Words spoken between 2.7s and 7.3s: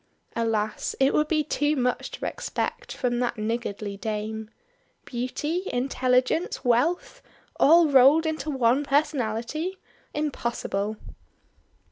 from that niggardly Dame. Beauty, intelligence, wealth!